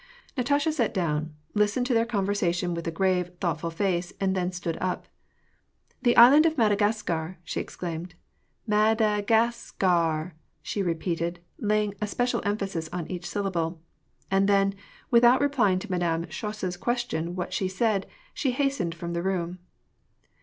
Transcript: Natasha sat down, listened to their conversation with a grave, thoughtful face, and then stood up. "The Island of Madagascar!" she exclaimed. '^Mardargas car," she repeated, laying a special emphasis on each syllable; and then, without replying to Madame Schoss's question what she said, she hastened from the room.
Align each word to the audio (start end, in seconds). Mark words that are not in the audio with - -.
Natasha 0.35 0.71
sat 0.73 0.95
down, 0.95 1.35
listened 1.53 1.85
to 1.85 1.93
their 1.93 2.07
conversation 2.07 2.73
with 2.73 2.87
a 2.87 2.89
grave, 2.89 3.29
thoughtful 3.39 3.69
face, 3.69 4.11
and 4.19 4.35
then 4.35 4.51
stood 4.51 4.75
up. 4.81 5.05
"The 6.01 6.17
Island 6.17 6.47
of 6.47 6.57
Madagascar!" 6.57 7.37
she 7.43 7.59
exclaimed. 7.59 8.15
'^Mardargas 8.67 9.77
car," 9.77 10.33
she 10.63 10.81
repeated, 10.81 11.39
laying 11.59 11.93
a 12.01 12.07
special 12.07 12.41
emphasis 12.43 12.89
on 12.91 13.05
each 13.11 13.27
syllable; 13.29 13.79
and 14.31 14.49
then, 14.49 14.73
without 15.11 15.39
replying 15.39 15.77
to 15.77 15.91
Madame 15.91 16.25
Schoss's 16.31 16.77
question 16.77 17.35
what 17.35 17.53
she 17.53 17.67
said, 17.67 18.07
she 18.33 18.49
hastened 18.53 18.95
from 18.95 19.13
the 19.13 19.21
room. 19.21 19.59